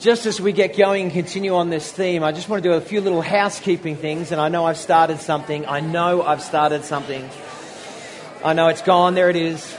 [0.00, 2.74] just as we get going and continue on this theme, I just want to do
[2.74, 4.30] a few little housekeeping things.
[4.30, 5.66] And I know I've started something.
[5.66, 7.28] I know I've started something.
[8.44, 9.14] I know it's gone.
[9.14, 9.76] There it is.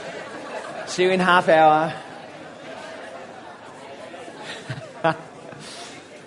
[0.86, 1.94] See you in half hour.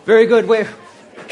[0.05, 0.47] Very good.
[0.47, 0.67] We're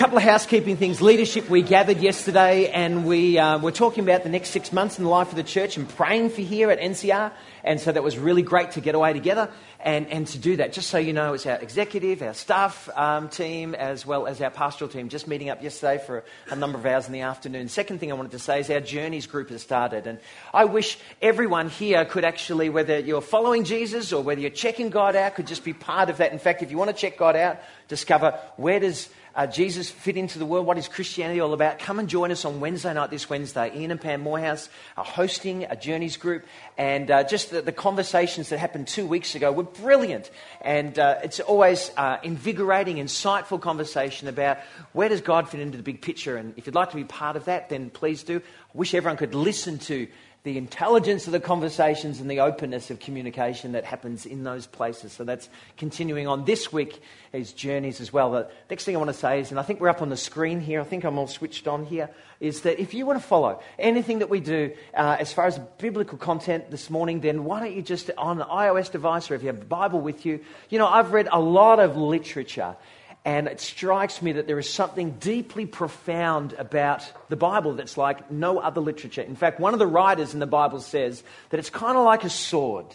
[0.02, 1.00] couple of housekeeping things.
[1.00, 5.04] Leadership, we gathered yesterday and we uh, were talking about the next six months in
[5.04, 7.32] the life of the church and praying for here at NCR.
[7.64, 10.74] And so that was really great to get away together and, and to do that.
[10.74, 14.50] Just so you know, it's our executive, our staff um, team, as well as our
[14.50, 17.68] pastoral team, just meeting up yesterday for a number of hours in the afternoon.
[17.68, 20.08] Second thing I wanted to say is our Journeys group has started.
[20.08, 20.18] And
[20.52, 25.16] I wish everyone here could actually, whether you're following Jesus or whether you're checking God
[25.16, 26.32] out, could just be part of that.
[26.32, 30.18] In fact, if you want to check God out, discover where does uh, Jesus fit
[30.18, 30.66] into the world?
[30.66, 31.80] What is Christianity all about?
[31.80, 33.72] Come and join us on Wednesday night this Wednesday.
[33.76, 36.46] Ian and Pam Morehouse are hosting a Journeys group.
[36.78, 40.30] And uh, just the, the, conversations that happened two weeks ago were brilliant.
[40.62, 44.58] And uh, it's always uh, invigorating, insightful conversation about
[44.94, 46.38] where does God fit into the big picture.
[46.38, 48.38] And if you'd like to be part of that, then please do.
[48.40, 50.08] I wish everyone could listen to
[50.44, 55.12] the intelligence of the conversations and the openness of communication that happens in those places.
[55.12, 56.46] So that's continuing on.
[56.46, 57.00] This week
[57.32, 58.32] is journeys as well.
[58.32, 60.18] The next thing I want to say is, and I think we're up on the
[60.18, 63.28] screen here, I think I'm all switched on here, is that if you want to
[63.28, 67.60] follow anything that we do uh, as far as biblical content this morning, then why
[67.60, 70.40] don't you just on an iOS device or if you have a Bible with you,
[70.70, 72.76] you know, I've read a lot of literature
[73.24, 78.32] and it strikes me that there is something deeply profound about the Bible that's like
[78.32, 79.22] no other literature.
[79.22, 82.24] In fact, one of the writers in the Bible says that it's kind of like
[82.24, 82.86] a sword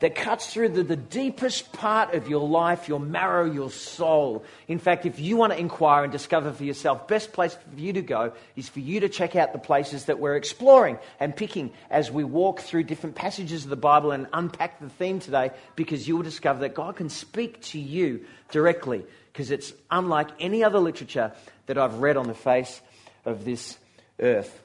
[0.00, 4.44] that cuts through the, the deepest part of your life, your marrow, your soul.
[4.68, 7.92] In fact, if you want to inquire and discover for yourself, best place for you
[7.92, 11.72] to go is for you to check out the places that we're exploring and picking
[11.90, 16.08] as we walk through different passages of the Bible and unpack the theme today, because
[16.08, 20.78] you will discover that God can speak to you directly because it's unlike any other
[20.78, 21.32] literature
[21.66, 22.80] that I've read on the face
[23.24, 23.76] of this
[24.20, 24.62] earth.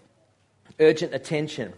[0.80, 1.74] Urgent attention.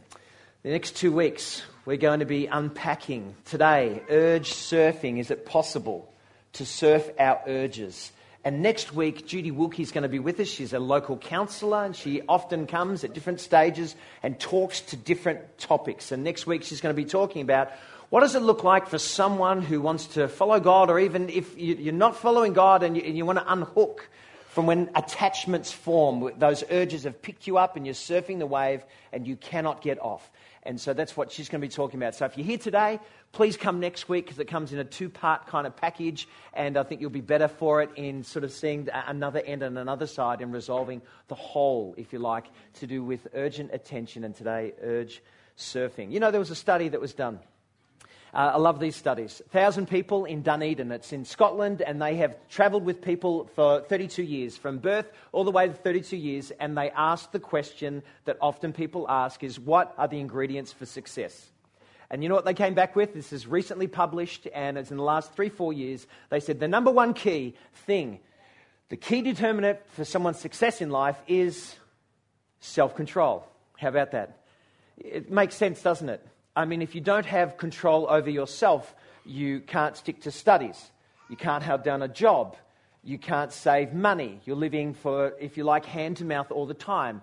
[0.64, 5.20] The next two weeks, we're going to be unpacking today urge surfing.
[5.20, 6.14] Is it possible
[6.54, 8.12] to surf our urges?
[8.44, 10.50] And next week, Judy Wilkie is going to be with us.
[10.50, 15.58] She's a local counsellor and she often comes at different stages and talks to different
[15.58, 16.12] topics.
[16.12, 17.72] And next week, she's going to be talking about
[18.12, 21.58] what does it look like for someone who wants to follow God, or even if
[21.58, 24.10] you're not following God and you, want to unhook
[24.50, 28.84] from when attachments form, those urges have picked you up and you're surfing the wave
[29.14, 30.30] and you cannot get off.
[30.64, 32.14] And so that's what she's going to be talking about.
[32.14, 33.00] So if you're here today,
[33.32, 36.28] please come next week because it comes in a two part kind of package.
[36.54, 39.78] And I think you'll be better for it in sort of seeing another end and
[39.78, 42.48] another side and resolving the whole, if you like,
[42.82, 45.24] to do with urgent attention and today, urge
[45.58, 46.12] surfing.
[46.12, 47.40] You know, there was a study that was done
[48.34, 49.42] uh, I love these studies.
[49.52, 50.92] 1,000 people in Dunedin.
[50.92, 55.44] It's in Scotland, and they have travelled with people for 32 years, from birth all
[55.44, 59.60] the way to 32 years, and they asked the question that often people ask is,
[59.60, 61.52] what are the ingredients for success?
[62.10, 63.14] And you know what they came back with?
[63.14, 66.08] This is recently published, and it's in the last three, four years.
[66.30, 67.56] They said the number one key
[67.86, 68.20] thing,
[68.90, 71.76] the key determinant for someone's success in life is
[72.60, 73.46] self control.
[73.78, 74.40] How about that?
[74.98, 76.26] It makes sense, doesn't it?
[76.56, 78.94] I mean, if you don't have control over yourself,
[79.26, 80.92] you can't stick to studies.
[81.30, 82.58] You can't hold down a job.
[83.04, 84.42] You can't save money.
[84.46, 87.22] You're living for, if you like, hand to mouth all the time.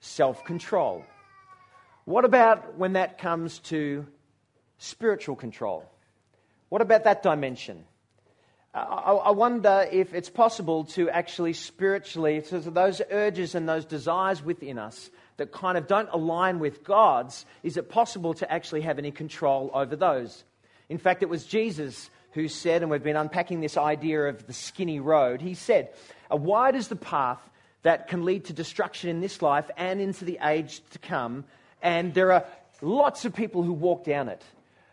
[0.00, 1.04] Self control.
[2.04, 4.06] What about when that comes to
[4.78, 5.84] spiritual control?
[6.68, 7.84] What about that dimension?
[8.74, 14.78] I wonder if it's possible to actually spiritually, so those urges and those desires within
[14.78, 19.10] us that kind of don't align with God's, is it possible to actually have any
[19.10, 20.44] control over those?
[20.88, 24.52] In fact, it was Jesus who said, and we've been unpacking this idea of the
[24.52, 25.90] skinny road, he said,
[26.30, 27.40] Wide is the path
[27.82, 31.44] that can lead to destruction in this life and into the age to come,
[31.82, 32.44] and there are
[32.82, 34.42] lots of people who walk down it.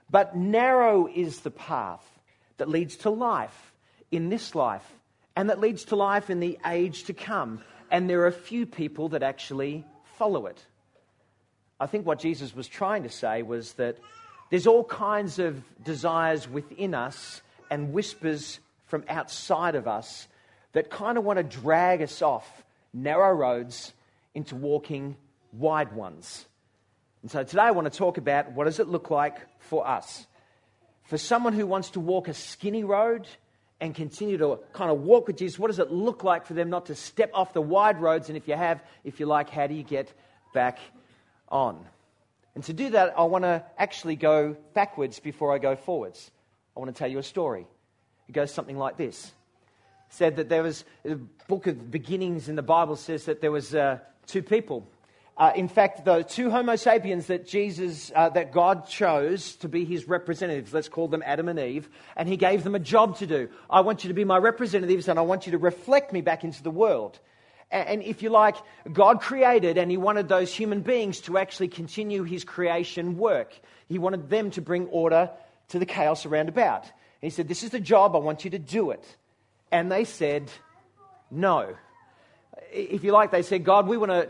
[0.10, 2.06] But narrow is the path
[2.58, 3.74] that leads to life
[4.12, 4.86] in this life
[5.36, 7.62] and that leads to life in the age to come.
[7.92, 9.84] And there are few people that actually
[10.18, 10.64] follow it.
[11.80, 13.98] I think what Jesus was trying to say was that
[14.50, 20.28] there's all kinds of desires within us and whispers from outside of us
[20.74, 22.64] that kind of want to drag us off
[22.94, 23.94] narrow roads
[24.34, 25.16] into walking
[25.52, 26.46] wide ones.
[27.22, 30.28] And so today I want to talk about what does it look like for us?
[31.06, 33.28] For someone who wants to walk a skinny road
[33.82, 36.70] and continue to kind of walk with Jesus, what does it look like for them
[36.70, 38.30] not to step off the wide roads?
[38.30, 40.14] And if you have, if you like, how do you get
[40.54, 40.80] back
[41.50, 41.86] on?
[42.56, 46.32] And to do that, I want to actually go backwards before I go forwards.
[46.76, 47.68] I want to tell you a story.
[48.30, 49.32] It goes something like this.
[50.10, 53.76] said that there was, the book of beginnings in the Bible says that there was
[53.76, 54.88] uh, two people.
[55.38, 59.84] Uh, in fact, the two Homo sapiens that Jesus, uh, that God chose to be
[59.84, 63.28] his representatives, let's call them Adam and Eve, and he gave them a job to
[63.28, 63.50] do.
[63.70, 66.46] I want you to be my representatives and I want you to reflect me back
[66.46, 67.20] into the world.
[67.72, 68.56] And if you like,
[68.92, 73.60] God created and He wanted those human beings to actually continue His creation work.
[73.90, 75.32] He wanted them to bring order
[75.70, 76.84] to the chaos around about.
[76.84, 76.92] And
[77.22, 79.04] He said, This is the job, I want you to do it.
[79.72, 80.52] And they said,
[81.32, 81.76] No.
[82.72, 84.30] If you like, they said, God, we want to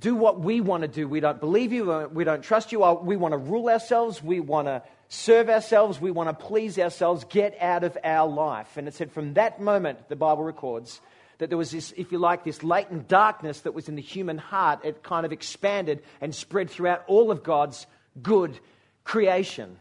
[0.00, 1.06] do what we want to do.
[1.06, 4.22] We don't believe you, uh, we don't trust you, uh, we want to rule ourselves,
[4.22, 8.76] we want to serve ourselves, we want to please ourselves, get out of our life.
[8.76, 11.00] And it said, From that moment, the Bible records,
[11.38, 14.38] that there was this, if you like, this latent darkness that was in the human
[14.38, 14.80] heart.
[14.84, 17.86] It kind of expanded and spread throughout all of God's
[18.22, 18.58] good
[19.04, 19.78] creation.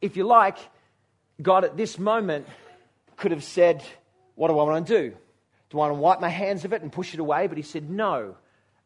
[0.00, 0.58] If you like,
[1.40, 2.46] God at this moment
[3.16, 3.82] could have said,
[4.34, 5.16] What do I want to do?
[5.70, 7.46] Do I want to wipe my hands of it and push it away?
[7.46, 8.36] But he said, No,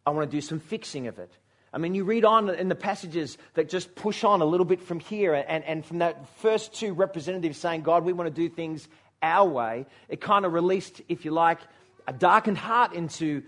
[0.07, 1.31] I want to do some fixing of it.
[1.73, 4.83] I mean, you read on in the passages that just push on a little bit
[4.83, 8.49] from here, and, and from that first two representatives saying, God, we want to do
[8.49, 8.89] things
[9.23, 11.59] our way, it kind of released, if you like,
[12.07, 13.43] a darkened heart into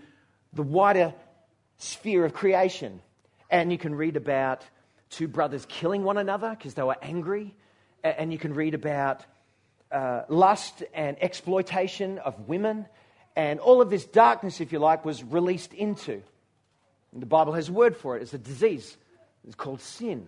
[0.53, 1.13] the wider
[1.77, 3.01] sphere of creation.
[3.49, 4.63] And you can read about
[5.09, 7.53] two brothers killing one another because they were angry.
[8.03, 9.25] And you can read about
[9.91, 12.85] uh, lust and exploitation of women.
[13.35, 16.21] And all of this darkness, if you like, was released into.
[17.15, 18.23] The Bible has a word for it.
[18.23, 18.97] It's a disease.
[19.45, 20.27] It's called sin.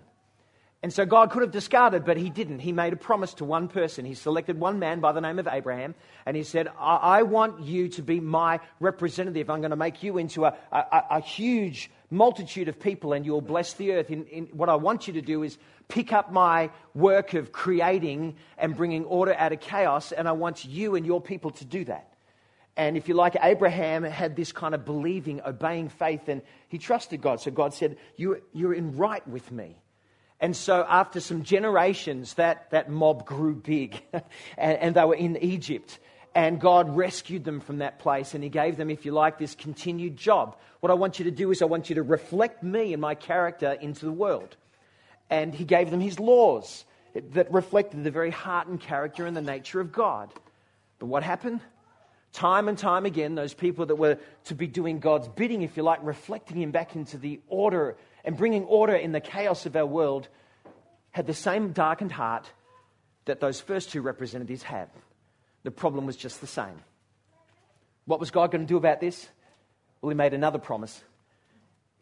[0.84, 2.60] And so God could have discarded, but he didn't.
[2.60, 4.06] He made a promise to one person.
[4.06, 5.96] He selected one man by the name of Abraham,
[6.28, 9.50] and he said, I, I want you to be my representative.
[9.50, 13.42] I'm going to make you into a, a, a huge multitude of people, and you'll
[13.42, 14.12] bless the earth.
[14.12, 15.58] In, in, what I want you to do is
[15.88, 20.66] pick up my work of creating and bringing order out of chaos, and I want
[20.66, 22.15] you and your people to do that.
[22.78, 27.22] And if you like, Abraham had this kind of believing, obeying faith, and he trusted
[27.22, 27.40] God.
[27.40, 29.78] So God said, you, You're in right with me.
[30.42, 34.02] And so, after some generations, that, that mob grew big,
[34.58, 36.00] and, and, they were in Egypt.
[36.36, 39.56] And God rescued them from that place, and He gave them, if you like, this
[39.56, 40.58] continued job.
[40.82, 43.16] What I want you to do is, I want you to reflect me and my
[43.16, 44.58] character into the world.
[45.30, 46.84] And He gave them His laws
[47.14, 50.30] that reflected the very heart and character and the nature of God.
[51.00, 51.62] But what happened?
[52.36, 55.84] Time and time again, those people that were to be doing God's bidding, if you
[55.84, 57.96] like, reflecting Him back into the order
[58.26, 60.28] and bringing order in the chaos of our world
[61.12, 62.52] had the same darkened heart
[63.24, 64.90] that those first two representatives had.
[65.64, 66.76] The problem was just the same.
[68.04, 69.30] What was God going to do about this?
[70.02, 71.02] Well, He made another promise.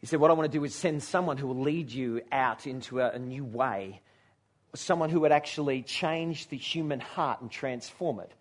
[0.00, 2.66] He said, What I want to do is send someone who will lead you out
[2.66, 4.00] into a, a new way,
[4.74, 8.32] someone who would actually change the human heart and transform it.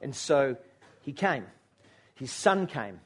[0.00, 0.56] And so
[1.04, 1.44] He came.
[2.14, 3.00] His son came.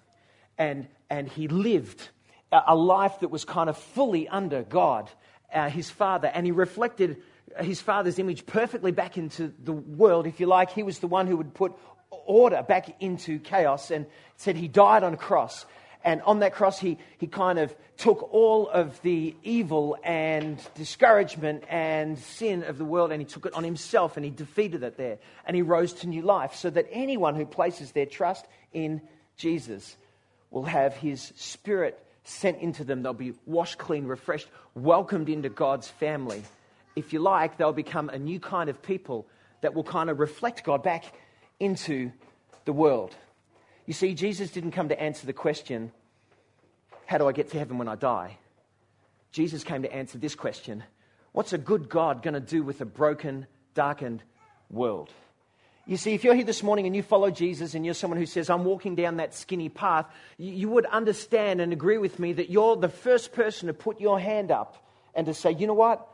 [0.57, 2.09] And, and He lived
[2.51, 5.11] a life that was kind of fully under God,
[5.53, 7.19] uh, his Father, and he reflected
[7.61, 10.71] his Father's image perfectly back into the world, if you like.
[10.71, 11.73] He was the one who would put
[12.11, 14.07] order back into chaos and
[14.37, 15.67] said he died on a cross.
[16.05, 21.65] And on that cross, he, he kind of took all of the evil and discouragement
[21.69, 24.97] and sin of the world and he took it on himself and he defeated it
[24.97, 25.19] there.
[25.45, 29.03] And he rose to new life so that anyone who places their trust in
[29.37, 29.97] Jesus
[30.51, 33.03] will have his spirit sent into them.
[33.03, 36.45] They'll be washed clean, refreshed, welcomed into God's family.
[36.95, 39.27] If you like, they'll become a new kind of people
[39.61, 41.05] that will kind of reflect God back
[41.59, 42.13] into
[42.65, 43.15] the world.
[43.89, 45.93] You see, Jesus didn't come to answer the question,
[47.07, 48.37] How do I get to heaven when I die?
[49.33, 50.85] Jesus came to answer this question
[51.33, 54.23] What's a good God going to do with a broken, darkened
[54.69, 55.11] world?
[55.87, 58.27] You see, if you're here this morning and you follow Jesus and you're someone who
[58.27, 60.05] says, I'm walking down that skinny path,
[60.37, 64.21] you would understand and agree with me that you're the first person to put your
[64.21, 66.07] hand up and to say, you know what?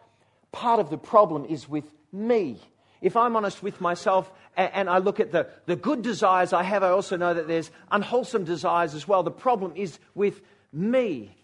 [0.52, 2.60] Part of the problem is with me.
[3.04, 6.82] If I'm honest with myself and I look at the, the good desires I have,
[6.82, 9.22] I also know that there's unwholesome desires as well.
[9.22, 10.40] The problem is with
[10.72, 11.36] me.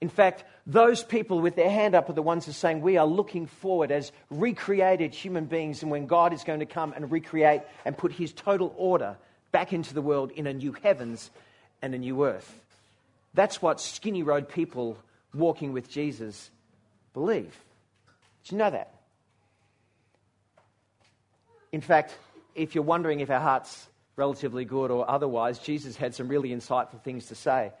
[0.00, 2.96] In fact, those people with their hand up are the ones who are saying we
[2.96, 7.12] are looking forward as recreated human beings and when God is going to come and
[7.12, 9.18] recreate and put his total order
[9.52, 11.30] back into the world in a new heavens
[11.82, 12.58] and a new earth.
[13.34, 14.96] That's what skinny road people
[15.34, 16.50] walking with Jesus
[17.12, 17.54] believe.
[18.44, 18.94] Did you know that?
[21.72, 22.16] In fact,
[22.54, 27.02] if you're wondering if our heart's relatively good or otherwise, Jesus had some really insightful
[27.02, 27.72] things to say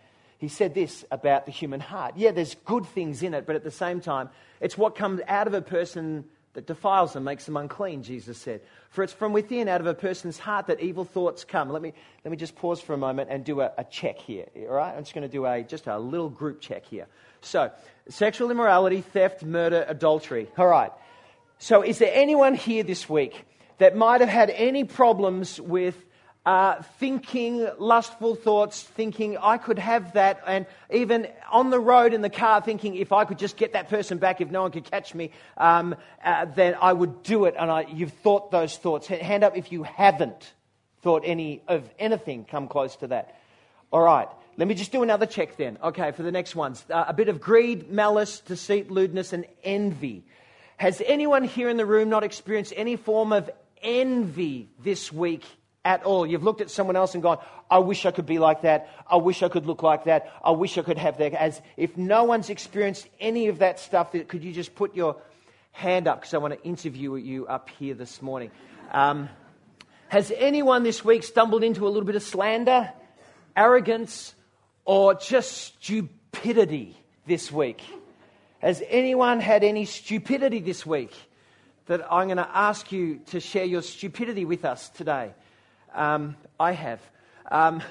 [0.42, 2.14] he said this about the human heart.
[2.16, 4.28] Yeah, there's good things in it, but at the same time,
[4.60, 8.60] it's what comes out of a person that defiles them, makes them unclean, Jesus said.
[8.90, 11.70] For it's from within, out of a person's heart, that evil thoughts come.
[11.70, 11.92] Let me,
[12.24, 14.46] let me just pause for a moment and do a, a check here.
[14.56, 14.92] All right?
[14.92, 17.06] I'm just going to do a, just a little group check here.
[17.42, 17.70] So,
[18.08, 20.48] sexual immorality, theft, murder, adultery.
[20.58, 20.90] All right.
[21.58, 23.44] So, is there anyone here this week
[23.82, 25.96] that might have had any problems with
[26.46, 32.22] uh, thinking lustful thoughts, thinking I could have that, and even on the road in
[32.22, 34.88] the car, thinking if I could just get that person back, if no one could
[34.88, 37.56] catch me, um, uh, then I would do it.
[37.58, 39.08] And I, you've thought those thoughts.
[39.08, 40.52] Hand up if you haven't
[41.02, 43.36] thought any of anything come close to that.
[43.92, 44.28] All right.
[44.56, 45.76] Let me just do another check then.
[45.82, 46.84] Okay, for the next ones.
[46.88, 50.22] Uh, a bit of greed, malice, deceit, lewdness, and envy.
[50.76, 53.48] Has anyone here in the room not experienced any form of
[53.82, 55.44] envy this week
[55.84, 56.26] at all.
[56.26, 57.38] You've looked at someone else and gone,
[57.70, 58.88] I wish I could be like that.
[59.10, 60.30] I wish I could look like that.
[60.44, 61.32] I wish I could have that.
[61.34, 65.16] As if no one's experienced any of that stuff, could you just put your
[65.72, 68.50] hand up because I want to interview you up here this morning.
[68.92, 69.28] Um,
[70.08, 72.92] has anyone this week stumbled into a little bit of slander,
[73.56, 74.34] arrogance,
[74.84, 76.96] or just stupidity
[77.26, 77.82] this week?
[78.58, 81.14] Has anyone had any stupidity this week?
[81.86, 85.32] That I'm going to ask you to share your stupidity with us today.
[85.94, 87.00] Um, I have.
[87.50, 87.82] Um,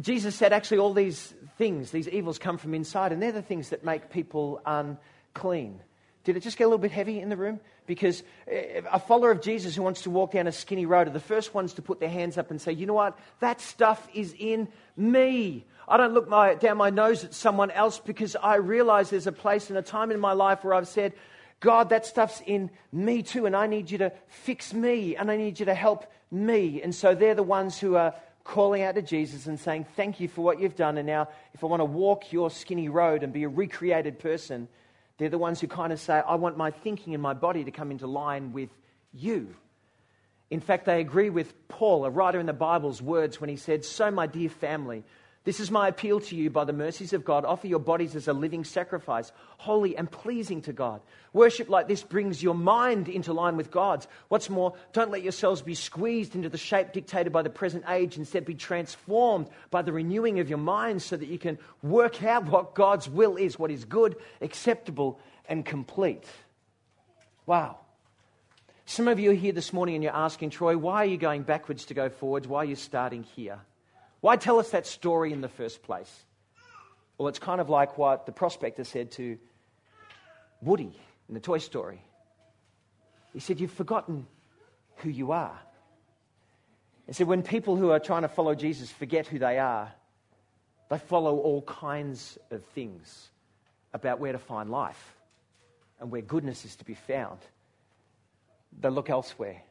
[0.00, 3.70] Jesus said actually all these things, these evils come from inside, and they're the things
[3.70, 5.80] that make people unclean.
[6.24, 7.58] Did it just get a little bit heavy in the room?
[7.86, 11.12] Because eh, a follower of Jesus who wants to walk down a skinny road are
[11.12, 13.18] the first ones to put their hands up and say, you know what?
[13.40, 15.64] That stuff is in me.
[15.88, 19.32] I don't look my, down my nose at someone else because I realize there's a
[19.32, 21.12] place and a time in my life where I've said,
[21.62, 25.36] God, that stuff's in me too, and I need you to fix me, and I
[25.36, 26.82] need you to help me.
[26.82, 30.26] And so they're the ones who are calling out to Jesus and saying, Thank you
[30.26, 30.98] for what you've done.
[30.98, 34.66] And now, if I want to walk your skinny road and be a recreated person,
[35.18, 37.70] they're the ones who kind of say, I want my thinking and my body to
[37.70, 38.70] come into line with
[39.14, 39.54] you.
[40.50, 43.84] In fact, they agree with Paul, a writer in the Bible's words, when he said,
[43.84, 45.04] So, my dear family,
[45.44, 47.44] this is my appeal to you by the mercies of God.
[47.44, 51.00] Offer your bodies as a living sacrifice, holy and pleasing to God.
[51.32, 54.06] Worship like this brings your mind into line with God's.
[54.28, 58.16] What's more, don't let yourselves be squeezed into the shape dictated by the present age.
[58.16, 62.46] Instead, be transformed by the renewing of your mind so that you can work out
[62.46, 65.18] what God's will is, what is good, acceptable,
[65.48, 66.24] and complete.
[67.46, 67.78] Wow.
[68.86, 71.42] Some of you are here this morning and you're asking, Troy, why are you going
[71.42, 72.46] backwards to go forwards?
[72.46, 73.58] Why are you starting here?
[74.22, 76.24] Why tell us that story in the first place?
[77.18, 79.36] Well, it's kind of like what the prospector said to
[80.62, 80.96] Woody
[81.28, 82.00] in the Toy Story.
[83.32, 84.26] He said, You've forgotten
[84.98, 85.58] who you are.
[87.08, 89.92] He said, When people who are trying to follow Jesus forget who they are,
[90.88, 93.28] they follow all kinds of things
[93.92, 95.16] about where to find life
[95.98, 97.40] and where goodness is to be found.
[98.80, 99.62] They look elsewhere.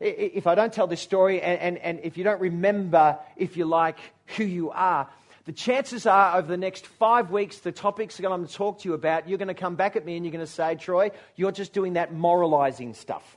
[0.00, 3.64] If I don't tell this story and, and, and if you don't remember, if you
[3.64, 3.98] like,
[4.36, 5.08] who you are,
[5.44, 8.80] the chances are over the next five weeks, the topics that I'm going to talk
[8.80, 10.74] to you about, you're going to come back at me and you're going to say,
[10.74, 13.36] Troy, you're just doing that moralizing stuff.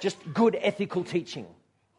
[0.00, 1.46] Just good ethical teaching.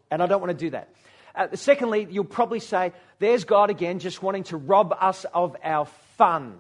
[0.10, 0.90] And I don't want to do that.
[1.36, 5.86] Uh, secondly, you'll probably say, there's God again just wanting to rob us of our
[6.18, 6.60] fun.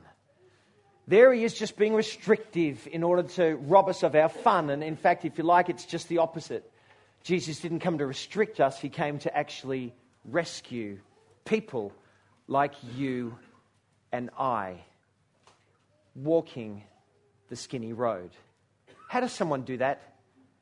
[1.07, 4.69] There he is just being restrictive in order to rob us of our fun.
[4.69, 6.69] And in fact, if you like, it's just the opposite.
[7.23, 9.93] Jesus didn't come to restrict us, he came to actually
[10.25, 10.99] rescue
[11.45, 11.93] people
[12.47, 13.37] like you
[14.11, 14.81] and I
[16.15, 16.83] walking
[17.49, 18.31] the skinny road.
[19.07, 20.15] How does someone do that?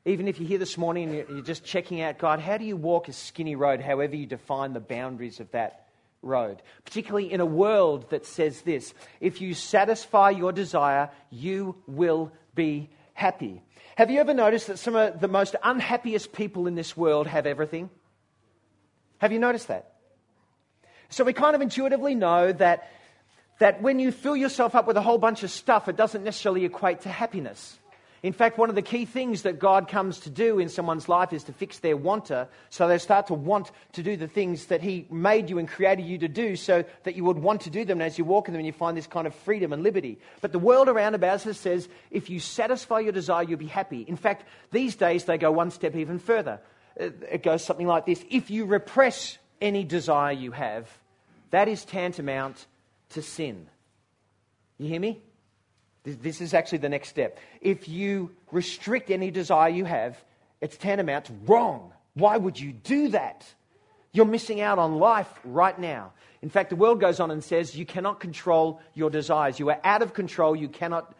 [0.04, 2.76] Even if you're here this morning and you're just checking out God, how do you
[2.76, 5.86] walk a skinny road, however you define the boundaries of that
[6.22, 6.62] road?
[6.84, 12.90] Particularly in a world that says this if you satisfy your desire, you will be
[13.14, 13.62] happy.
[13.96, 17.46] Have you ever noticed that some of the most unhappiest people in this world have
[17.46, 17.90] everything?
[19.18, 19.92] Have you noticed that?
[21.10, 22.90] So we kind of intuitively know that,
[23.58, 26.64] that when you fill yourself up with a whole bunch of stuff, it doesn't necessarily
[26.64, 27.78] equate to happiness.
[28.22, 31.32] In fact, one of the key things that God comes to do in someone's life
[31.32, 34.80] is to fix their wanter so they start to want to do the things that
[34.80, 37.84] He made you and created you to do so that you would want to do
[37.84, 38.00] them.
[38.00, 40.18] And as you walk in them, and you find this kind of freedom and liberty.
[40.40, 44.02] But the world around about us says if you satisfy your desire, you'll be happy.
[44.02, 46.60] In fact, these days they go one step even further.
[47.00, 50.88] Uh, it goes something like this If you repress any desire you have,
[51.50, 52.66] that is tantamount
[53.10, 53.66] to sin.
[54.78, 55.20] You hear me?
[56.04, 57.38] This is actually the next step.
[57.60, 60.22] If you restrict any desire you have,
[60.60, 61.92] it's tantamount to wrong.
[62.14, 63.46] Why would you do that?
[64.12, 66.12] You're missing out on life right now.
[66.42, 69.60] In fact, the world goes on and says you cannot control your desires.
[69.60, 70.56] You are out of control.
[70.56, 71.14] You cannot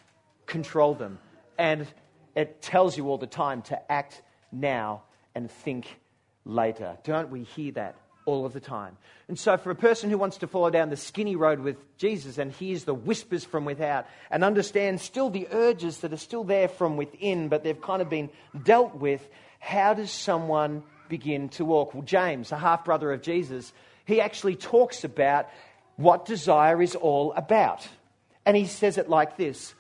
[0.47, 1.19] control them.
[1.57, 1.87] And
[2.35, 5.03] it tells you all the time to act now
[5.35, 6.01] and think
[6.45, 6.99] later.
[7.05, 8.97] Don't we hear that all of the time?
[9.29, 12.39] And so, for a person who wants to follow down the skinny road with Jesus
[12.39, 16.69] and hears the whispers from without and understands still the urges that are still there
[16.69, 18.31] from within, but they've kind of been
[18.65, 19.27] dealt with,
[19.59, 21.95] how does someone begin to walk?
[21.95, 23.73] Well, James, a half brother of Jesus,
[24.05, 25.49] he actually talks about
[25.97, 27.87] what desire is all about.
[28.45, 29.75] And he says it like this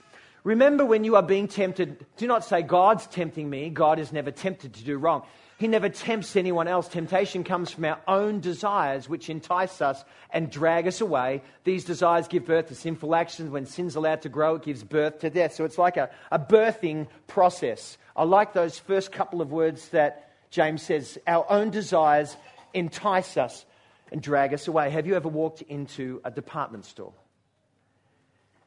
[0.44, 3.70] Remember when you are being tempted, do not say, God's tempting me.
[3.70, 5.22] God is never tempted to do wrong.
[5.62, 6.88] He never tempts anyone else.
[6.88, 11.40] Temptation comes from our own desires, which entice us and drag us away.
[11.62, 13.48] These desires give birth to sinful actions.
[13.48, 15.54] When sin's allowed to grow, it gives birth to death.
[15.54, 17.96] So it's like a, a birthing process.
[18.16, 21.16] I like those first couple of words that James says.
[21.28, 22.36] Our own desires
[22.74, 23.64] entice us
[24.10, 24.90] and drag us away.
[24.90, 27.12] Have you ever walked into a department store?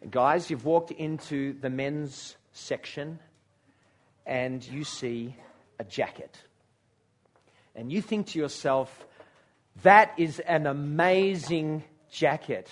[0.10, 3.20] Guys, you've walked into the men's section
[4.26, 5.36] and you see
[5.78, 6.40] a jacket.
[7.76, 9.06] And you think to yourself,
[9.84, 12.70] that is an amazing jacket.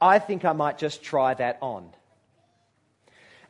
[0.00, 1.90] I think I might just try that on.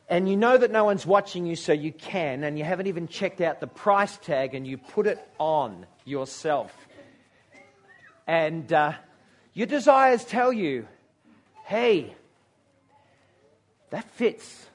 [0.07, 3.07] And you know that no one's watching you, so you can, and you haven't even
[3.07, 6.71] checked out the price tag, and you put it on yourself.
[8.27, 8.93] And uh,
[9.53, 10.87] your desires tell you,
[11.65, 12.13] hey,
[13.89, 14.67] that fits.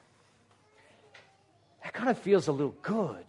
[1.83, 3.25] That kind of feels a little good.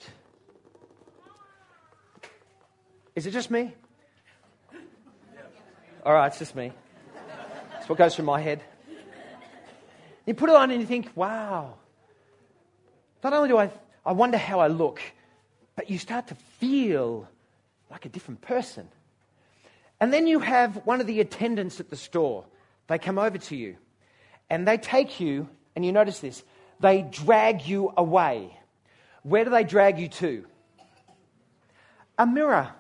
[3.15, 3.75] Is it just me?
[6.05, 6.73] All right, it's just me.
[7.73, 8.63] That's what goes through my head.
[10.27, 11.75] You put it on and you think, wow.
[13.23, 13.71] Not only do I,
[14.05, 15.01] I wonder how I look,
[15.77, 17.29] but you start to feel
[17.91, 18.89] like a different person.
[20.01, 22.45] And then you have one of the attendants at the store.
[22.89, 23.77] They come over to you
[24.51, 26.43] and they take you and you notice this,
[26.81, 28.59] they drag you away.
[29.23, 30.45] Where do they drag you to?
[32.19, 32.73] A mirror.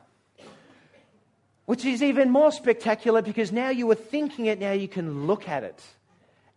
[1.72, 5.48] Which is even more spectacular because now you are thinking it, now you can look
[5.48, 5.82] at it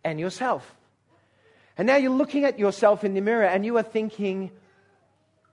[0.04, 0.76] and yourself.
[1.78, 4.50] And now you're looking at yourself in the mirror and you are thinking,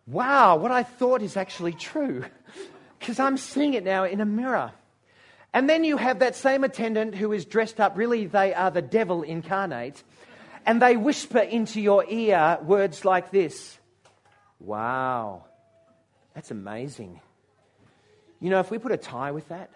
[0.05, 2.25] wow, what I thought is actually true
[2.99, 4.73] because I'm seeing it now in a mirror.
[5.53, 8.81] And then you have that same attendant who is dressed up, really, they are the
[8.81, 10.03] devil incarnate,
[10.65, 13.79] and they whisper into your ear words like this
[14.59, 15.45] Wow,
[16.35, 17.21] that's amazing.
[18.43, 19.69] You know, if we put a tie with that,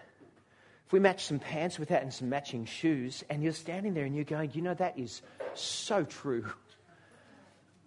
[0.86, 4.04] if we match some pants with that and some matching shoes, and you're standing there
[4.04, 5.22] and you're going, you know, that is
[5.54, 6.44] so true.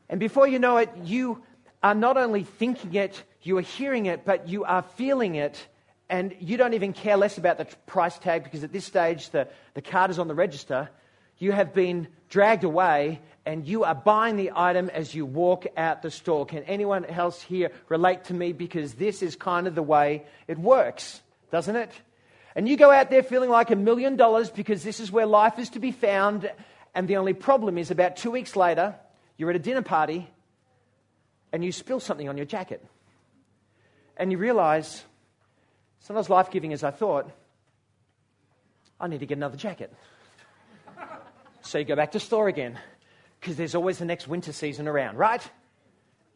[0.10, 1.44] And before you know it, you
[1.84, 5.68] are not only thinking it, you are hearing it, but you are feeling it,
[6.10, 9.48] and you don't even care less about the price tag because at this stage the,
[9.76, 10.90] the card is on the register
[11.42, 16.02] you have been dragged away and you are buying the item as you walk out
[16.02, 16.46] the store.
[16.46, 18.54] Can anyone else here relate to me?
[18.54, 21.92] Because this is kind of the way it works, doesn't it?
[22.56, 25.60] And you go out there feeling like a million dollars because this is where life
[25.60, 26.50] is to be found.
[26.96, 28.96] And the only problem is about two weeks later,
[29.38, 30.30] you're at a dinner party
[31.52, 32.84] and you spill something on your jacket.
[34.16, 35.04] And you realize
[36.00, 37.30] it's not as life giving as I thought.
[39.00, 39.94] I need to get another jacket.
[41.62, 42.78] So you go back to store again
[43.40, 45.42] because there's always the next winter season around, right?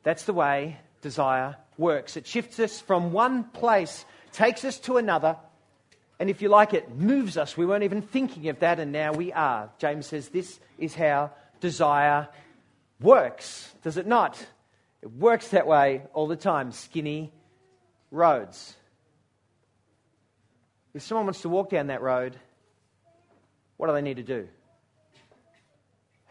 [0.04, 2.18] That's the way desire works.
[2.18, 5.38] It shifts us from one place, takes us to another,
[6.20, 7.58] and if you like it, moves us.
[7.58, 9.70] We weren't even thinking of that, and now we are.
[9.80, 12.28] James says this is how desire
[13.02, 14.44] works, does it not?
[15.02, 16.72] It works that way all the time.
[16.72, 17.32] Skinny
[18.12, 18.76] roads.
[20.94, 22.38] If someone wants to walk down that road,
[23.78, 24.48] what do they need to do?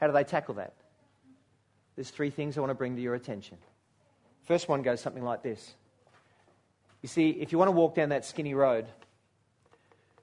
[0.01, 0.75] How do they tackle that?
[1.97, 3.59] There's three things I want to bring to your attention.
[4.45, 5.75] First one goes something like this.
[7.03, 8.87] You see, if you want to walk down that skinny road,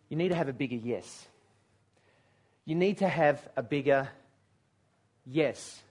[0.09, 1.27] you need to have a bigger yes.
[2.65, 4.09] You need to have a bigger
[5.25, 5.81] yes.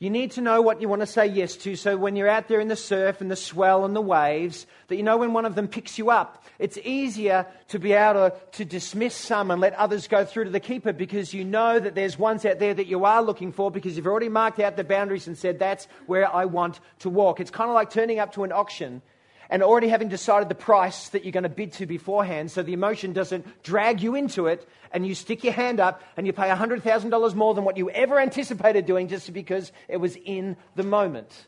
[0.00, 2.48] You need to know what you want to say yes to so when you're out
[2.48, 5.44] there in the surf and the swell and the waves, that you know when one
[5.44, 6.42] of them picks you up.
[6.58, 10.50] It's easier to be able to, to dismiss some and let others go through to
[10.50, 13.70] the keeper because you know that there's ones out there that you are looking for
[13.70, 17.38] because you've already marked out the boundaries and said, that's where I want to walk.
[17.38, 19.02] It's kind of like turning up to an auction
[19.50, 22.72] and already having decided the price that you're going to bid to beforehand so the
[22.72, 26.48] emotion doesn't drag you into it and you stick your hand up and you pay
[26.48, 31.46] $100,000 more than what you ever anticipated doing just because it was in the moment.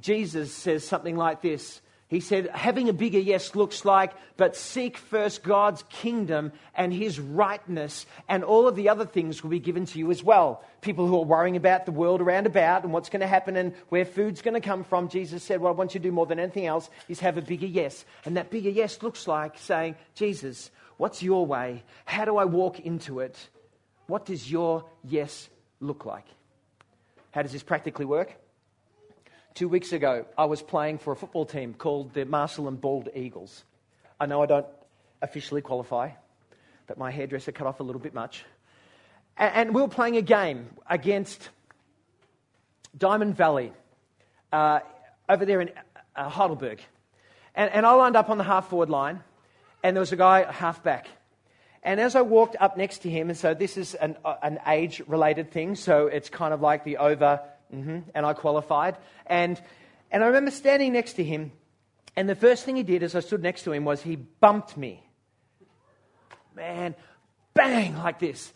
[0.00, 1.82] Jesus says something like this.
[2.12, 7.18] He said, having a bigger yes looks like, but seek first God's kingdom and his
[7.18, 10.62] rightness, and all of the other things will be given to you as well.
[10.82, 13.72] People who are worrying about the world around about and what's going to happen and
[13.88, 16.26] where food's going to come from, Jesus said, What I want you to do more
[16.26, 18.04] than anything else is have a bigger yes.
[18.26, 21.82] And that bigger yes looks like saying, Jesus, what's your way?
[22.04, 23.38] How do I walk into it?
[24.06, 25.48] What does your yes
[25.80, 26.26] look like?
[27.30, 28.36] How does this practically work?
[29.54, 33.10] Two weeks ago, I was playing for a football team called the Marshall and Bald
[33.14, 33.64] Eagles.
[34.18, 34.66] I know I don't
[35.20, 36.10] officially qualify,
[36.86, 38.44] but my hairdresser cut off a little bit much.
[39.36, 41.50] And, we were playing a game against
[42.96, 43.72] Diamond Valley
[44.52, 44.80] uh,
[45.28, 45.70] over there in
[46.16, 46.80] uh, Heidelberg.
[47.54, 49.20] And, and I lined up on the half forward line,
[49.82, 51.08] and there was a guy half back.
[51.82, 54.60] And as I walked up next to him, and so this is an, uh, an
[54.66, 57.40] age related thing, so it's kind of like the over
[57.74, 57.98] Mm-hmm.
[58.14, 58.96] And I qualified.
[59.26, 59.60] And,
[60.10, 61.52] and I remember standing next to him,
[62.16, 64.76] and the first thing he did as I stood next to him was he bumped
[64.76, 65.02] me.
[66.54, 66.94] Man,
[67.54, 68.52] bang, like this.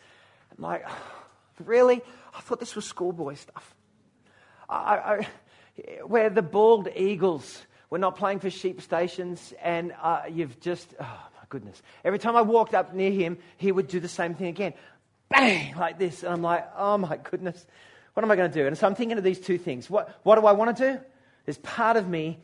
[0.56, 0.84] I'm like,
[1.64, 2.02] really?
[2.34, 3.74] I thought this was schoolboy stuff.
[4.68, 5.28] I, I,
[6.04, 7.62] we're the bald eagles.
[7.88, 11.80] We're not playing for sheep stations, and uh, you've just, oh my goodness.
[12.04, 14.74] Every time I walked up near him, he would do the same thing again.
[15.28, 16.22] Bang, like this.
[16.22, 17.66] And I'm like, oh my goodness.
[18.16, 18.66] What am I going to do?
[18.66, 19.90] And so I'm thinking of these two things.
[19.90, 21.00] What, what do I want to do?
[21.44, 22.38] There's part of me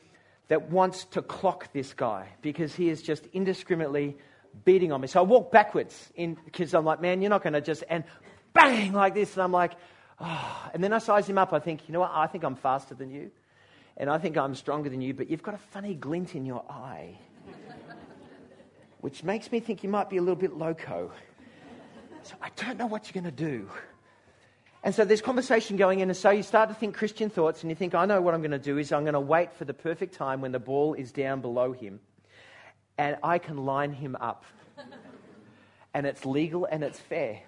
[0.48, 4.18] that wants to clock this guy because he is just indiscriminately
[4.66, 5.08] beating on me.
[5.08, 6.12] So I walk backwards
[6.44, 8.04] because I'm like, man, you're not going to just, and
[8.52, 9.32] bang, like this.
[9.32, 9.72] And I'm like,
[10.20, 10.70] oh.
[10.74, 11.54] And then I size him up.
[11.54, 12.10] I think, you know what?
[12.12, 13.30] I think I'm faster than you.
[13.96, 16.64] And I think I'm stronger than you, but you've got a funny glint in your
[16.68, 17.18] eye,
[19.00, 21.10] which makes me think you might be a little bit loco.
[22.24, 23.70] So I don't know what you're going to do.
[24.84, 27.70] And so there's conversation going in, and so you start to think Christian thoughts, and
[27.70, 29.64] you think, I know what I'm going to do is I'm going to wait for
[29.64, 32.00] the perfect time when the ball is down below him,
[32.98, 34.44] and I can line him up.
[35.94, 37.40] and it's legal and it's fair.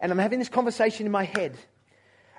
[0.00, 1.56] And I'm having this conversation in my head.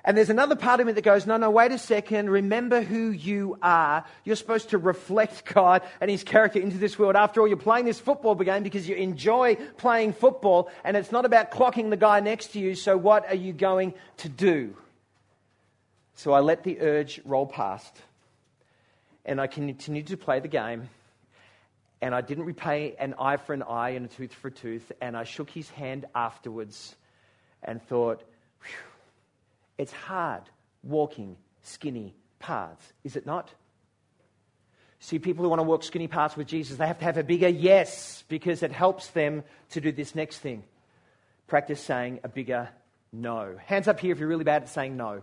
[0.06, 2.30] And there's another part of me that goes, no, no, wait a second.
[2.30, 4.04] Remember who you are.
[4.22, 7.16] You're supposed to reflect God and His character into this world.
[7.16, 11.24] After all, you're playing this football game because you enjoy playing football, and it's not
[11.24, 12.76] about clocking the guy next to you.
[12.76, 14.76] So, what are you going to do?
[16.14, 17.92] So, I let the urge roll past,
[19.24, 20.88] and I continued to play the game.
[22.00, 24.92] And I didn't repay an eye for an eye and a tooth for a tooth.
[25.00, 26.94] And I shook his hand afterwards
[27.64, 28.22] and thought,
[29.78, 30.42] it's hard
[30.82, 33.52] walking skinny paths, is it not?
[35.00, 37.24] See, people who want to walk skinny paths with Jesus, they have to have a
[37.24, 40.64] bigger yes because it helps them to do this next thing.
[41.46, 42.68] Practice saying a bigger
[43.12, 43.56] no.
[43.66, 45.22] Hands up here if you're really bad at saying no.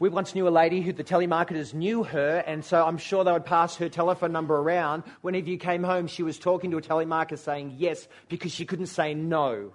[0.00, 3.32] We once knew a lady who the telemarketers knew her, and so I'm sure they
[3.32, 5.04] would pass her telephone number around.
[5.20, 8.86] Whenever you came home, she was talking to a telemarketer saying yes because she couldn't
[8.86, 9.72] say no.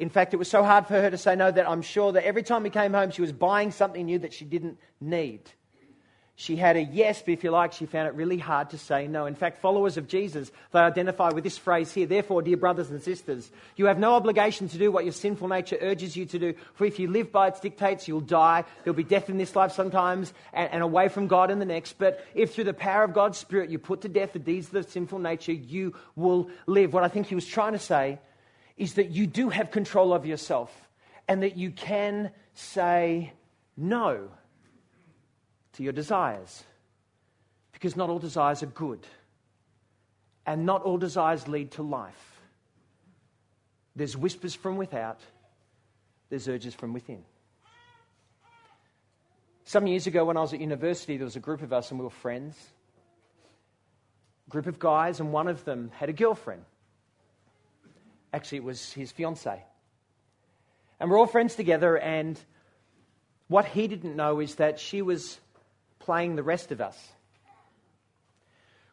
[0.00, 2.24] In fact, it was so hard for her to say no that I'm sure that
[2.24, 5.42] every time we came home, she was buying something new that she didn't need.
[6.36, 9.06] She had a yes, but if you like, she found it really hard to say
[9.06, 9.26] no.
[9.26, 12.06] In fact, followers of Jesus, they identify with this phrase here.
[12.06, 15.76] Therefore, dear brothers and sisters, you have no obligation to do what your sinful nature
[15.82, 16.54] urges you to do.
[16.72, 18.64] For if you live by its dictates, you'll die.
[18.82, 21.98] There'll be death in this life sometimes and, and away from God in the next.
[21.98, 24.72] But if through the power of God's Spirit you put to death the deeds of
[24.72, 26.94] the sinful nature, you will live.
[26.94, 28.18] What I think he was trying to say
[28.80, 30.88] is that you do have control of yourself
[31.28, 33.30] and that you can say
[33.76, 34.30] no
[35.74, 36.64] to your desires.
[37.72, 39.06] Because not all desires are good,
[40.46, 42.40] and not all desires lead to life.
[43.94, 45.20] There's whispers from without,
[46.30, 47.22] there's urges from within.
[49.64, 52.00] Some years ago, when I was at university, there was a group of us and
[52.00, 52.56] we were friends.
[54.48, 56.64] A group of guys, and one of them had a girlfriend.
[58.32, 59.62] Actually, it was his fiancee.
[60.98, 62.38] And we're all friends together, and
[63.48, 65.40] what he didn't know is that she was
[65.98, 66.96] playing the rest of us.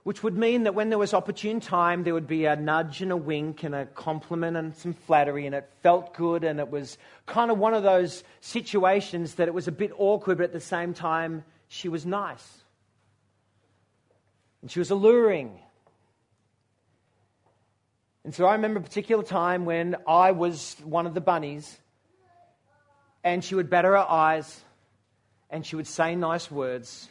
[0.03, 3.11] Which would mean that when there was opportune time, there would be a nudge and
[3.11, 6.97] a wink and a compliment and some flattery, and it felt good, and it was
[7.25, 10.61] kind of one of those situations that it was a bit awkward, but at the
[10.61, 12.63] same time, she was nice.
[14.61, 15.59] And she was alluring.
[18.27, 21.79] And so I remember a particular time when I was one of the bunnies,
[23.23, 24.65] and she would batter her eyes,
[25.49, 27.07] and she would say nice words,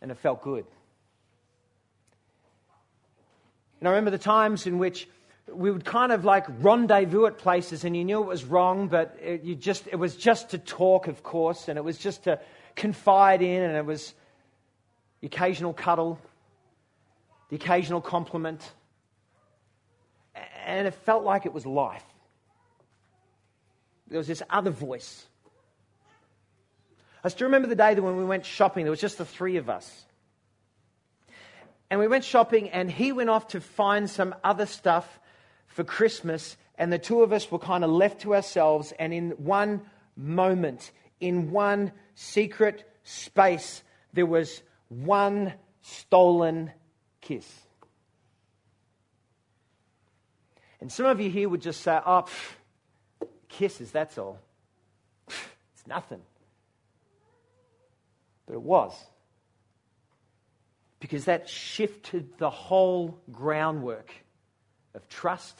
[0.00, 0.64] and it felt good.
[3.80, 5.06] And I remember the times in which
[5.52, 9.18] we would kind of like rendezvous at places, and you knew it was wrong, but
[9.20, 12.40] it, you just, it was just to talk, of course, and it was just to
[12.74, 14.14] confide in, and it was
[15.20, 16.18] the occasional cuddle,
[17.50, 18.72] the occasional compliment,
[20.68, 22.04] and it felt like it was life.
[24.06, 25.26] There was this other voice.
[27.24, 29.56] I still remember the day that when we went shopping, there was just the three
[29.56, 30.04] of us.
[31.90, 35.18] And we went shopping, and he went off to find some other stuff
[35.66, 38.92] for Christmas, and the two of us were kind of left to ourselves.
[38.98, 39.80] And in one
[40.16, 46.72] moment, in one secret space, there was one stolen
[47.22, 47.67] kiss.
[50.80, 54.38] And some of you here would just say, oh, pff, kisses, that's all.
[55.28, 56.20] Pff, it's nothing.
[58.46, 58.92] But it was.
[61.00, 64.12] Because that shifted the whole groundwork
[64.94, 65.58] of trust,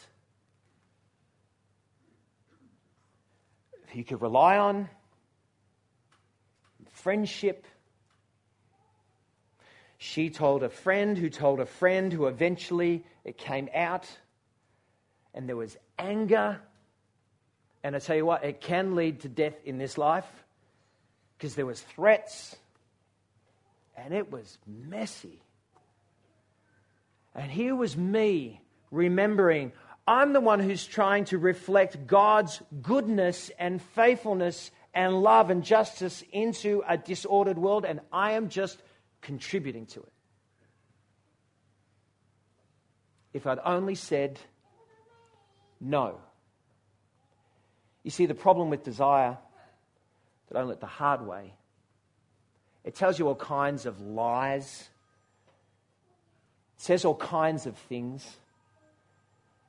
[3.93, 4.89] you could rely on,
[6.93, 7.67] friendship.
[9.99, 14.07] She told a friend who told a friend who eventually it came out,
[15.39, 16.61] and there was anger.
[17.85, 20.27] And I tell you what, it can lead to death in this life
[21.37, 22.57] because there was threats
[23.97, 25.41] and it was messy.
[27.37, 29.71] And here was me remembering
[30.09, 36.25] I'm the one who's trying to reflect God's goodness and faithfulness and love and justice
[36.33, 38.83] into a disordered world, and I am just
[39.21, 40.13] contributing to it.
[43.35, 44.41] If I'd only said
[45.81, 46.21] no.
[48.03, 49.37] You see, the problem with desire
[50.49, 51.53] that learned the hard way,
[52.85, 54.89] it tells you all kinds of lies
[56.79, 58.37] says all kinds of things.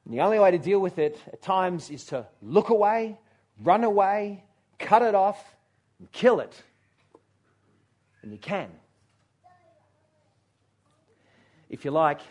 [0.06, 3.18] And the only way to deal with it at times is to look away,
[3.62, 4.44] run away,
[4.78, 5.44] cut it off,
[6.00, 6.64] and kill it.
[8.22, 8.70] And you can.
[11.70, 12.22] If you like,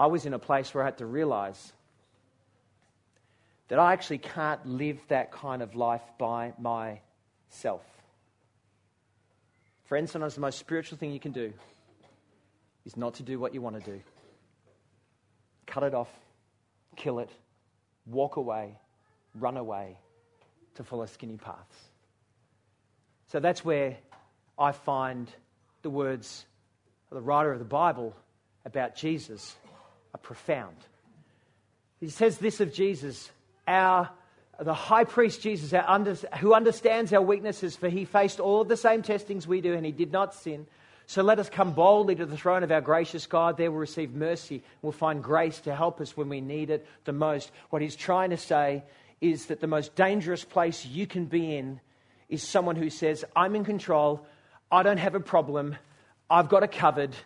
[0.00, 1.74] I was in a place where I had to realize
[3.68, 7.82] that I actually can't live that kind of life by myself.
[9.84, 11.52] Friends, sometimes the most spiritual thing you can do
[12.86, 14.00] is not to do what you want to do.
[15.66, 16.08] Cut it off,
[16.96, 17.28] kill it,
[18.06, 18.78] walk away,
[19.34, 19.98] run away
[20.76, 21.76] to follow skinny paths.
[23.26, 23.98] So that's where
[24.58, 25.30] I find
[25.82, 26.46] the words
[27.10, 28.16] of the writer of the Bible
[28.64, 29.56] about Jesus
[30.14, 30.76] are profound.
[32.00, 33.30] He says this of Jesus,
[33.66, 34.10] our
[34.60, 39.02] the high priest Jesus, under, who understands our weaknesses, for he faced all the same
[39.02, 40.66] testings we do, and he did not sin.
[41.06, 43.56] So let us come boldly to the throne of our gracious God.
[43.56, 44.62] There we'll receive mercy.
[44.82, 47.50] We'll find grace to help us when we need it the most.
[47.70, 48.84] What he's trying to say
[49.20, 51.80] is that the most dangerous place you can be in
[52.28, 54.24] is someone who says, I'm in control.
[54.70, 55.76] I don't have a problem.
[56.28, 57.16] I've got it covered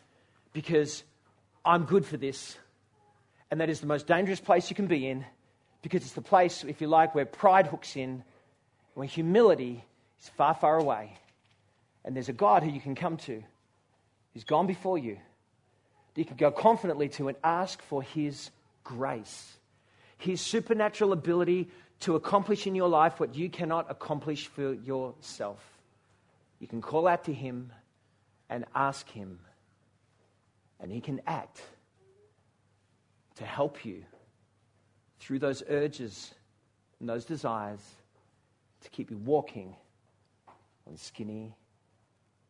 [0.53, 1.05] because
[1.64, 2.57] I'm good for this.
[3.55, 5.25] And that is the most dangerous place you can be in
[5.81, 8.25] because it's the place, if you like, where pride hooks in,
[8.95, 9.85] where humility
[10.21, 11.17] is far, far away.
[12.05, 13.45] And there's a God who you can come to
[14.33, 15.19] who's gone before you.
[16.14, 18.51] that You can go confidently to and ask for His
[18.83, 19.53] grace,
[20.19, 21.69] His supernatural ability
[22.01, 25.64] to accomplish in your life what you cannot accomplish for yourself.
[26.59, 27.71] You can call out to Him
[28.51, 29.38] and ask Him,
[30.81, 31.62] and He can act
[33.37, 34.05] to help you
[35.18, 36.35] through those urges
[37.01, 37.81] and those desires
[38.83, 39.75] to keep you walking
[40.87, 41.55] on skinny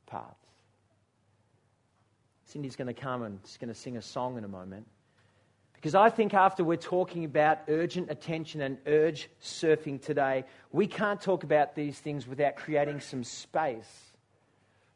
[0.07, 0.35] paths.
[2.47, 4.87] Cindy's going to come and she's going to sing a song in a moment.
[5.75, 11.21] Because I think after we're talking about urgent attention and urge surfing today, we can't
[11.21, 14.13] talk about these things without creating some space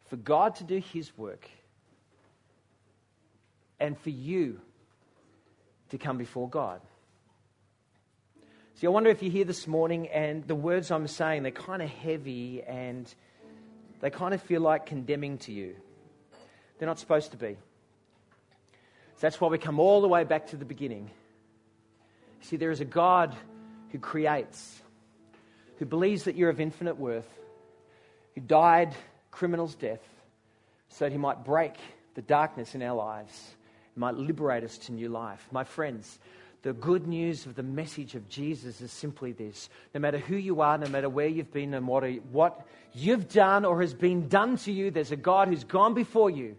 [0.06, 1.48] for God to do His work
[3.78, 4.60] and for you
[5.90, 6.80] to come before God.
[8.74, 11.82] See, I wonder if you're here this morning and the words I'm saying, they're kind
[11.82, 13.12] of heavy and
[14.00, 15.74] they kind of feel like condemning to you.
[16.78, 17.56] They're not supposed to be.
[19.16, 21.10] So that's why we come all the way back to the beginning.
[22.40, 23.34] See, there is a God
[23.90, 24.80] who creates,
[25.78, 27.28] who believes that you're of infinite worth,
[28.36, 28.94] who died
[29.32, 30.02] criminal's death
[30.88, 31.74] so that he might break
[32.14, 33.56] the darkness in our lives,
[33.98, 35.46] might liberate us to new life.
[35.50, 36.18] My friends,
[36.62, 40.60] the good news of the message of Jesus is simply this no matter who you
[40.60, 44.56] are, no matter where you've been, no matter what you've done or has been done
[44.58, 46.56] to you, there's a God who's gone before you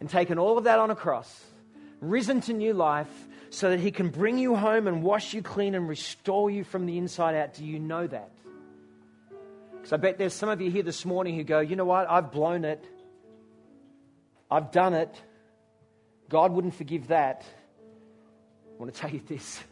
[0.00, 1.44] and taken all of that on a cross,
[2.00, 3.08] risen to new life,
[3.50, 6.84] so that he can bring you home and wash you clean and restore you from
[6.84, 7.54] the inside out.
[7.54, 8.30] Do you know that?
[9.72, 12.10] Because I bet there's some of you here this morning who go, you know what,
[12.10, 12.84] I've blown it.
[14.50, 15.14] I've done it.
[16.28, 17.44] God wouldn't forgive that.
[18.74, 19.62] I want to tell you this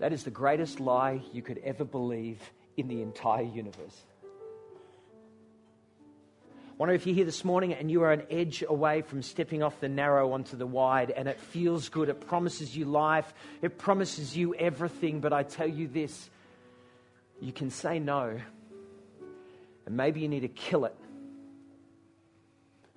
[0.00, 2.40] that is the greatest lie you could ever believe
[2.76, 4.04] in the entire universe.
[6.74, 9.62] I wonder if you're here this morning and you are an edge away from stepping
[9.62, 12.08] off the narrow onto the wide, and it feels good.
[12.08, 13.32] It promises you life,
[13.62, 15.20] it promises you everything.
[15.20, 16.28] But I tell you this
[17.40, 18.40] you can say no,
[19.86, 20.96] and maybe you need to kill it.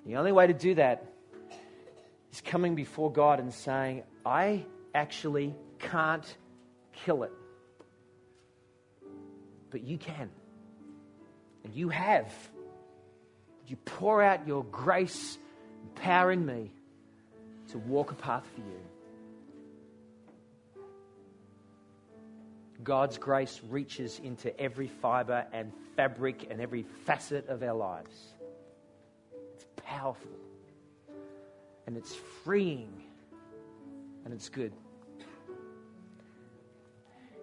[0.06, 1.06] The only way to do that
[2.32, 6.38] is coming before God and saying, I actually can't
[7.06, 7.32] kill it.
[9.70, 10.30] But you can.
[11.64, 12.32] And you have.
[13.68, 15.38] You pour out your grace
[15.82, 16.72] and power in me
[17.72, 18.80] to walk a path for you.
[22.84, 28.16] God's grace reaches into every fiber and fabric and every facet of our lives.
[29.56, 30.32] It's powerful
[31.88, 33.02] and it's freeing
[34.26, 34.74] and it's good.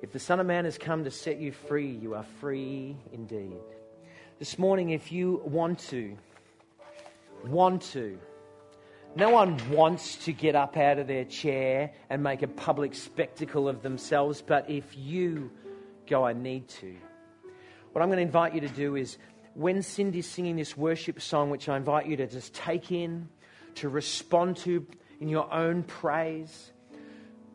[0.03, 3.57] If the Son of Man has come to set you free, you are free indeed.
[4.39, 6.17] This morning, if you want to,
[7.47, 8.19] want to,
[9.17, 13.67] no one wants to get up out of their chair and make a public spectacle
[13.67, 15.51] of themselves, but if you
[16.07, 16.95] go, I need to.
[17.93, 19.17] What I'm going to invite you to do is
[19.55, 23.29] when Cindy's singing this worship song, which I invite you to just take in,
[23.77, 24.87] to respond to
[25.21, 26.73] in your own praise,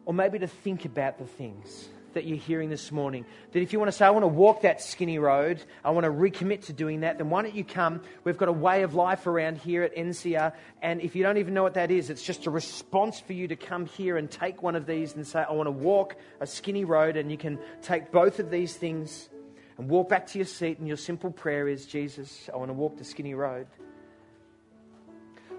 [0.06, 3.26] or maybe to think about the things that you're hearing this morning.
[3.52, 6.06] That if you want to say, I want to walk that skinny road, I want
[6.06, 8.02] to recommit to doing that, then why don't you come?
[8.24, 10.54] We've got a way of life around here at NCR.
[10.82, 13.48] And if you don't even know what that is, it's just a response for you
[13.50, 16.48] to come here and take one of these and say, I want to walk a
[16.48, 17.16] skinny road.
[17.16, 19.30] And you can take both of these things
[19.78, 20.80] and walk back to your seat.
[20.80, 23.68] And your simple prayer is, Jesus, I want to walk the skinny road.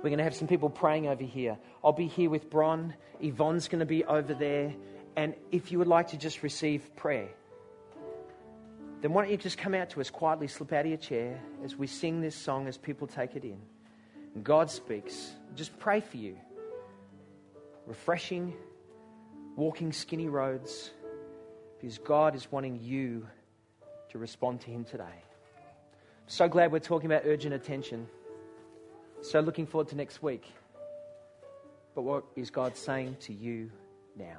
[0.02, 1.58] We're going to have some people praying over here.
[1.84, 2.94] I'll be here with Bron.
[3.20, 4.74] Yvonne's going to be over there.
[5.14, 7.28] And if you would like to just receive prayer,
[9.02, 11.38] then why don't you just come out to us quietly, slip out of your chair
[11.62, 13.58] as we sing this song, as people take it in.
[14.34, 15.32] And God speaks.
[15.54, 16.36] Just pray for you.
[17.86, 18.54] Refreshing,
[19.56, 20.90] walking skinny roads,
[21.78, 23.26] because God is wanting you
[24.10, 25.24] to respond to Him today.
[26.26, 28.06] So glad we're talking about urgent attention.
[29.22, 30.44] So looking forward to next week.
[31.94, 33.70] But what is God saying to you
[34.16, 34.38] now?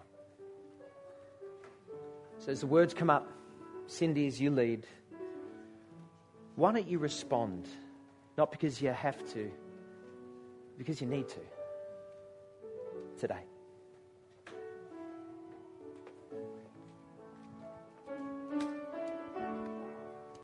[2.39, 3.29] So, as the words come up,
[3.85, 4.87] Cindy, as you lead,
[6.55, 7.67] why don't you respond?
[8.37, 9.51] Not because you have to,
[10.77, 11.39] because you need to
[13.19, 13.50] today.